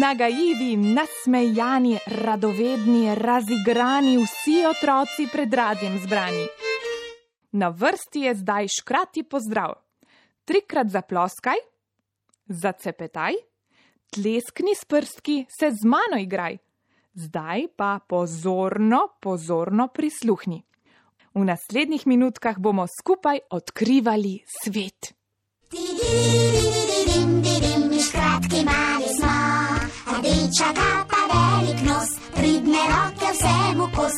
[0.00, 6.46] Nagajivi, nasmejani, radovedni, razigrani, vsi otroci pred radjem zbrani.
[7.52, 9.74] Na vrsti je zdaj škrati pozdrav.
[10.44, 11.58] Trikrat zaploskaj,
[12.46, 13.34] zacepetaj,
[14.14, 16.58] tleskni s prstki, se z mano igraj.
[17.14, 20.62] Zdaj pa pozorno, pozorno prisluhni.
[21.34, 25.14] V naslednjih minutkah bomo skupaj odkrivali svet.
[28.08, 29.07] Škratki mali
[30.18, 34.12] smo, rdeča kapa, velik nos, pridne roke vsemu kos.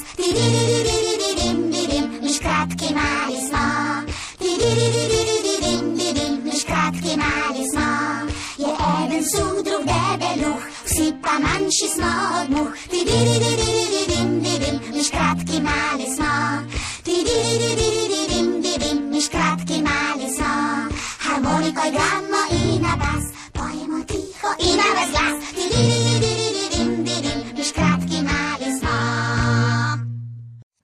[2.23, 4.03] Mi škratki mali smo,
[4.41, 5.30] mi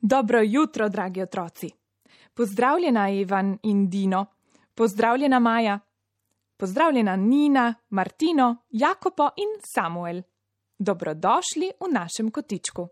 [0.08, 1.70] Dobro jutro, dragi otroci.
[2.34, 4.26] Pozdravljena Ivan in Dino,
[4.74, 5.78] pozdravljena Maja,
[6.56, 10.22] pozdravljena Nina, Martino, Jakopo in Samuel.
[10.78, 12.88] Dobrodošli v našem kotičku.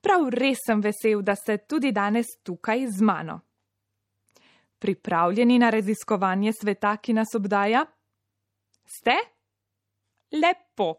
[0.00, 3.40] Prav res sem vesel, da ste tudi danes tukaj z mano.
[4.78, 7.86] Pripravljeni na raziskovanje sveta, ki nas obdaja?
[8.84, 9.16] Ste?
[10.32, 10.94] Lepo.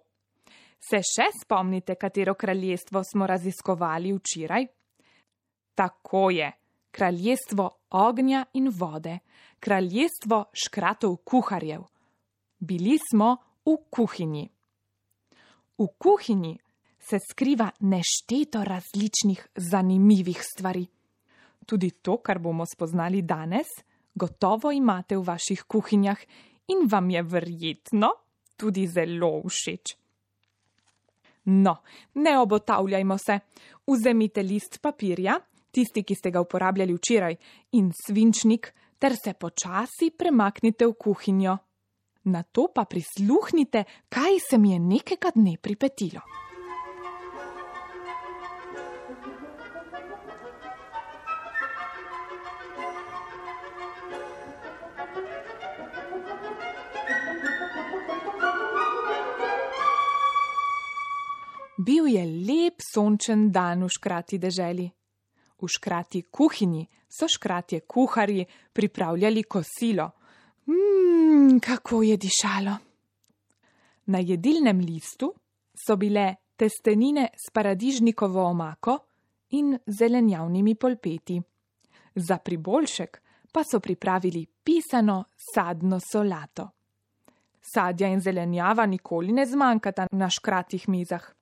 [0.79, 4.82] Se še spomnite, katero kraljestvo smo raziskovali včeraj?
[5.75, 6.51] Tako je,
[6.91, 9.19] kraljestvo ognja in vode,
[9.59, 11.81] kraljestvo škratov kuharjev.
[12.59, 14.49] Bili smo v kuhinji.
[15.77, 16.57] V kuhinji
[16.99, 20.85] se skriva nešteto različnih zanimivih stvari.
[21.65, 23.67] Tudi to, kar bomo spoznali danes,
[24.15, 26.19] gotovo imate v vaših kuhinjah
[26.67, 28.09] in vam je verjetno
[28.57, 29.95] tudi zelo všeč.
[31.45, 31.75] No,
[32.13, 33.39] ne obotavljajmo se.
[33.87, 35.39] Vzemite list papirja,
[35.73, 37.35] tisti, ki ste ga uporabljali včeraj,
[37.79, 38.69] in svinčnik,
[39.01, 41.57] ter se počasi premaknite v kuhinjo.
[42.23, 46.23] Na to pa prisluhnite, kaj se mi je nekega dne pripetilo.
[61.83, 65.02] Bil je lep sončen dan v škrati deželi.
[65.63, 70.09] V škrati kuhinji so škratje kuharji pripravljali kosilo.
[70.67, 72.77] Mmm, kako je dišalo.
[74.05, 75.33] Na jedilnem listu
[75.87, 78.97] so bile testenine s paradižnikovo omako
[79.49, 81.41] in zelenjavnimi polpeti.
[82.15, 83.21] Za priboljšek
[83.51, 85.23] pa so pripravili pisano
[85.53, 86.69] sadno solato.
[87.61, 91.33] Sadja in zelenjava nikoli ne zmanjkata na škratih mizah.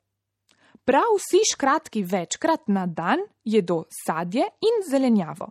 [0.86, 5.50] Prav vsi škratki večkrat na dan jedo sadje in zelenjavo.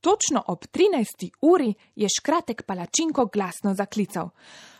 [0.00, 1.30] Točno ob 13.
[1.40, 4.28] uri je škratek palačinko glasno zaklical: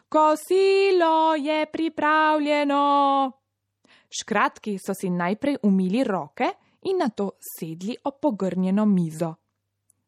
[0.09, 3.33] Kosilo je pripravljeno!
[4.21, 6.45] Škratki so si najprej umili roke
[6.83, 9.35] in na to sedli ob pogrnjeno mizo.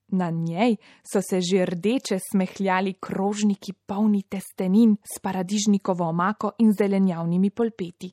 [0.09, 0.77] Na njej
[1.13, 8.13] so se že rdeče smehljali krožniki polni testenin s paradižnikovo omako in zelenjavnimi polpeti.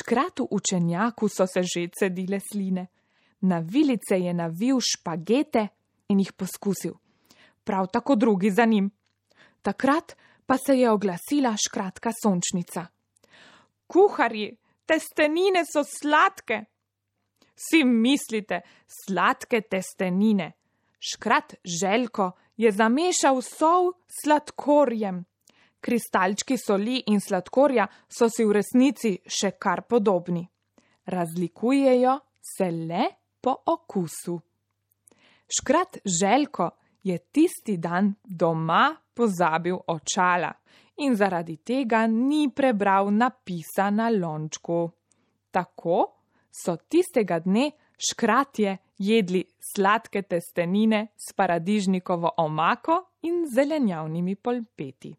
[0.00, 2.86] Škratu učenjaku so se že cedile sline.
[3.40, 5.68] Na vilice je navil špagete
[6.08, 6.94] in jih poskusil.
[7.64, 8.90] Prav tako drugi za njim.
[9.62, 10.16] Takrat
[10.46, 12.86] pa se je oglasila škratka sončnica.
[13.86, 16.64] Kuharji, testenine so sladke.
[17.56, 20.52] Si mislite, sladke testenine.
[20.98, 25.24] Škrat željko je zamešal sol s sladkorjem.
[25.82, 30.44] Kristalčki soli in sladkorja so si v resnici še kar podobni.
[31.10, 33.08] Razlikujejo se le
[33.42, 34.38] po okusu.
[35.50, 36.70] Škrat Željko
[37.02, 40.52] je tisti dan doma pozabil očala
[40.96, 44.90] in zaradi tega ni prebral napisa na lončku.
[45.50, 45.98] Tako
[46.50, 47.70] so tistega dne
[48.10, 55.14] škratje jedli sladke testenine s paradižnikovo omako in zelenjavnimi polpeti.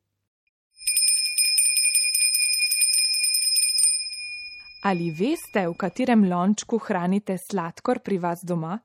[4.86, 8.76] Ali veste, v katerem lončku hranite sladkor pri vas doma?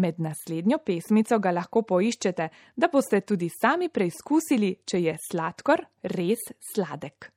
[0.00, 6.40] Med naslednjo pesmico ga lahko poiščete, da boste tudi sami preizkusili, če je sladkor res
[6.72, 7.28] sladek.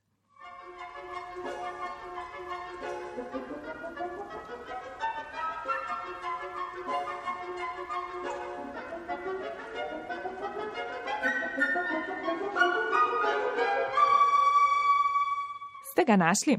[15.92, 16.56] Ste ga našli?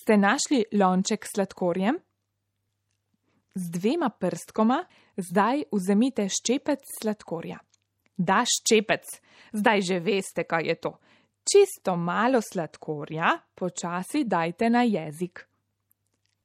[0.00, 1.98] Ste našli lonček s sladkorjem?
[3.54, 4.78] Z dvema prstkoma
[5.20, 7.58] zdaj vzemite ščepec sladkorja.
[8.16, 9.04] Da ščepec,
[9.52, 10.94] zdaj že veste, kaj je to.
[11.44, 15.44] Čisto malo sladkorja, počasi dajte na jezik.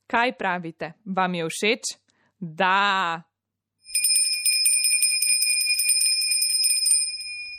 [0.04, 1.96] Kaj pravite, vam je všeč?
[2.36, 3.24] Da.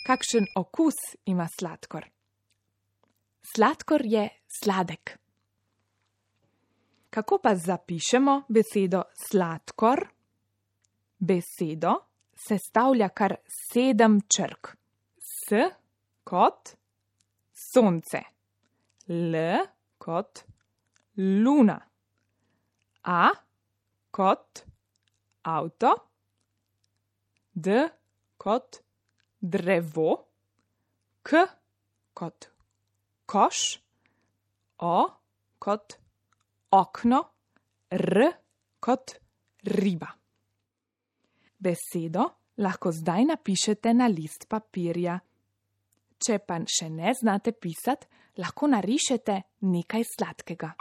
[0.04, 2.04] Kakšen okus ima sladkor?
[3.56, 4.28] Sladkor je
[4.60, 5.16] sladek.
[7.16, 10.02] Kako pa zapišemo besedo sladkor?
[11.18, 11.94] Besedo
[12.36, 14.74] sestavlja kar sedem črk.
[15.16, 15.64] S
[16.28, 16.74] kot
[17.56, 18.20] sonce,
[19.08, 19.34] L
[19.98, 20.44] kot
[21.16, 21.80] luna,
[23.02, 23.30] A
[24.10, 24.64] kot
[25.42, 25.96] avto,
[27.54, 27.88] D
[28.36, 28.82] kot
[29.40, 30.10] drevo,
[31.22, 31.46] K
[32.12, 32.50] kot
[33.24, 33.68] koš,
[34.84, 34.98] O
[35.58, 35.96] kot
[36.70, 37.22] okno,
[37.90, 38.26] R
[38.80, 39.14] kot
[39.62, 40.08] riba.
[41.58, 42.26] Besedo
[42.62, 45.18] lahko zdaj napišete na list papirja.
[46.16, 48.08] Če pa še ne znate pisati,
[48.40, 50.72] lahko narišete nekaj sladkega.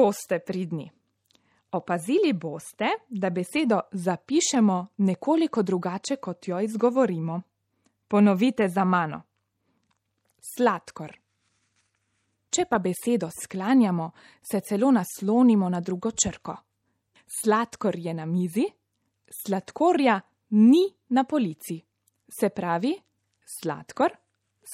[0.00, 0.90] Kako ste pridni?
[1.72, 7.42] Opazili boste, da besedo zapišemo nekoliko drugače, kot jo izgovorimo.
[8.08, 9.22] Ponovite za mano.
[10.56, 11.12] Sladkor.
[12.50, 14.10] Če pa besedo sklanjamo,
[14.52, 16.56] se celo naslonimo na drugo črko.
[17.42, 18.64] Sladkor je na mizi,
[19.44, 20.20] sladkorja
[20.50, 21.80] ni na polici.
[22.40, 22.96] Se pravi,
[23.44, 24.16] sladkor,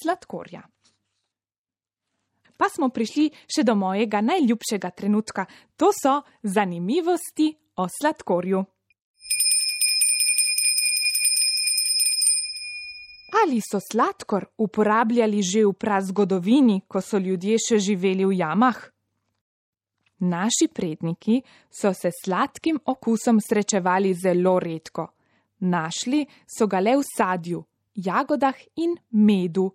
[0.02, 0.62] sladkorja
[2.56, 5.46] pa smo prišli še do mojega najljubšega trenutka.
[5.76, 8.64] To so zanimivosti o sladkorju.
[13.42, 18.78] Ali so sladkor uporabljali že v prazgodovini, ko so ljudje še živeli v jamah?
[20.18, 25.10] Naši predniki so se sladkim okusom srečevali zelo redko.
[25.60, 27.64] Našli so ga le v sadju,
[27.94, 29.70] jagodah in medu.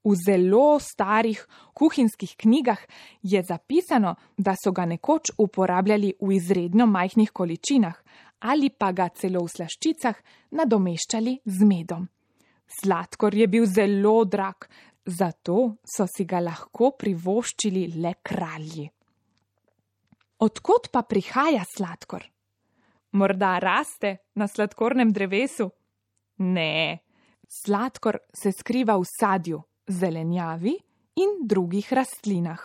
[0.00, 2.80] V zelo starih kuhinjskih knjigah
[3.22, 7.96] je zapisano, da so ga nekoč uporabljali v izredno majhnih količinah
[8.40, 10.16] ali pa ga celo v slaščicah
[10.56, 12.06] nadomeščali z medom.
[12.80, 14.64] Sladkor je bil zelo drag,
[15.04, 18.86] zato so si ga lahko privoščili le kralji.
[20.40, 22.24] Odkot pa prihaja sladkor?
[23.12, 25.68] Morda raste na sladkornem drevesu?
[26.40, 27.02] Ne,
[27.44, 30.74] sladkor se skriva v sadju zelenjavi
[31.20, 32.60] in drugih rastlinah.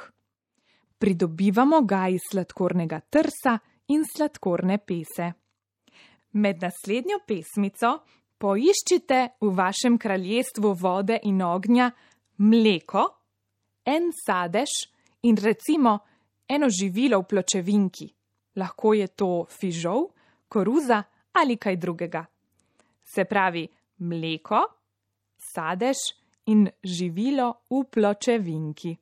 [0.98, 3.58] Pridobivamo ga iz sladkornega trsa
[3.92, 5.34] in sladkorne pese.
[6.40, 7.92] Med naslednjo pesmico
[8.38, 11.90] poiščite v vašem kraljestvu vode in ognja
[12.38, 13.06] mleko,
[13.86, 14.74] en sadež
[15.24, 16.00] in recimo
[16.48, 18.08] eno živilo v pločevinki.
[18.56, 20.08] Lahko je to fižol,
[20.48, 21.04] koruza
[21.36, 22.24] ali kaj drugega.
[23.04, 23.68] Se pravi,
[24.00, 24.62] mleko,
[25.38, 26.00] sadež
[26.46, 28.96] in živilo v pločevinki.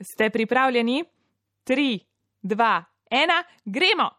[0.00, 1.04] Ste pripravljeni?
[1.64, 1.98] Tri,
[2.42, 4.10] dva, ena, gremo!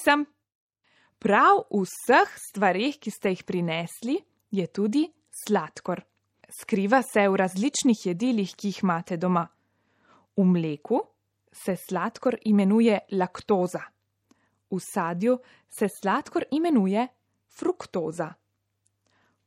[0.00, 0.26] Sem.
[1.20, 4.14] Prav vseh stvarih, ki ste jih prinesli,
[4.56, 5.02] je tudi
[5.44, 6.00] sladkor.
[6.48, 9.42] Skriva se v različnih jedilih, ki jih imate doma.
[10.36, 11.02] V mleku
[11.52, 13.82] se sladkor imenuje laktoza,
[14.70, 15.36] v sadju
[15.68, 17.04] se sladkor imenuje
[17.52, 18.30] fruktoza.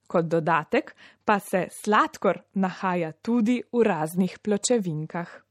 [0.07, 5.42] Kot dodatek pa se sladkor nahaja tudi v raznih pločevinkah.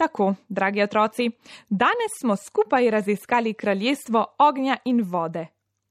[0.00, 1.30] Tako, dragi otroci,
[1.68, 5.46] danes smo skupaj raziskali kraljestvo ognja in vode,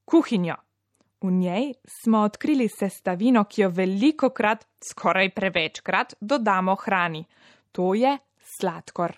[0.05, 0.55] kuhinjo.
[1.21, 7.25] V njej smo odkrili sestavino, ki jo veliko krat, skoraj prevečkrat, dodamo hrani.
[7.71, 8.15] To je
[8.57, 9.13] sladkor.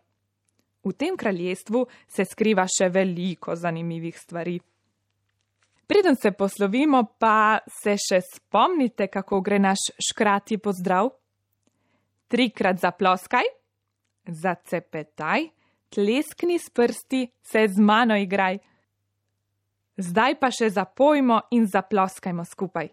[0.84, 4.58] V tem kraljestvu se skriva še veliko zanimivih stvari.
[5.88, 11.14] Preden se poslovimo, pa se še spomnite, kako gre naš škrati pozdrav?
[12.28, 13.61] Trikrat zaploskaj,
[14.26, 15.50] zacepetaj,
[15.90, 18.60] tleskni s prsti, se z mano igraj.
[19.98, 22.90] Zdaj pa še zapojmo in zaploskajmo skupaj.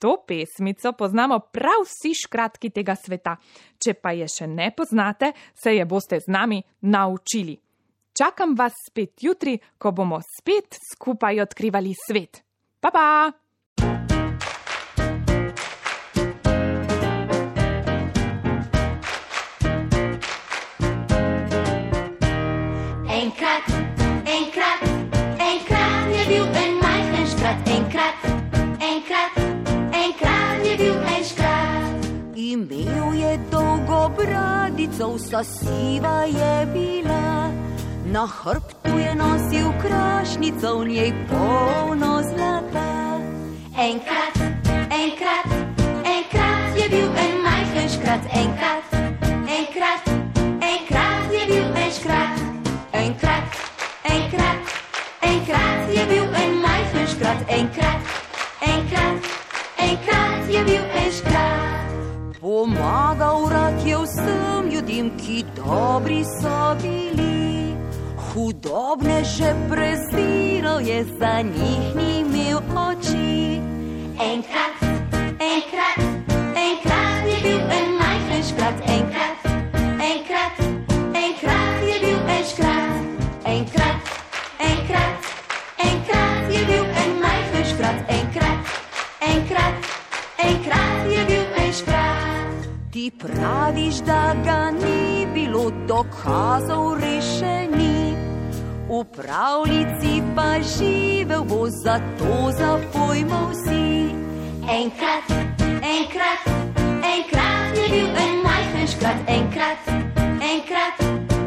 [0.00, 3.34] To pesmico poznamo prav vsi škratki tega sveta.
[3.76, 7.58] Če pa je še ne poznate, se je boste z nami naučili.
[8.16, 12.42] Čakam vas spet jutri, ko bomo spet skupaj odkrivali svet.
[12.80, 13.39] Pa pa!
[35.20, 37.52] Vsa siva je bila.
[38.04, 43.20] Na hrbtu je nosil krašnico, v njej polno zlata.
[43.76, 44.36] Enkrat,
[44.90, 45.48] enkrat,
[46.04, 48.84] enkrat je bil en majhen škrat, enkrat,
[49.58, 50.04] enkrat,
[50.60, 52.36] enkrat je bil en škrat,
[52.92, 53.44] enkrat,
[54.04, 54.69] enkrat
[65.56, 67.74] dobri so bili.
[68.16, 73.60] Hudobne že preziral je, za njih ni imel oči.
[74.20, 74.79] Enkrat,
[96.20, 98.16] dokazov rešeni.
[98.88, 104.12] V pravljici pa živel bo, zato zapojmo vsi.
[104.68, 105.24] Enkrat,
[105.80, 106.42] enkrat,
[107.00, 109.80] enkrat je bil en majhen škrat, enkrat,
[110.42, 110.96] enkrat,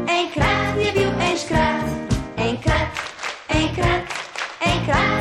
[0.08, 1.88] enkrat je bil en škrat,
[2.36, 2.90] enkrat,
[3.48, 4.04] enkrat,
[4.60, 5.13] enkrat.